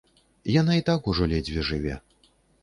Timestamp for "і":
0.79-0.85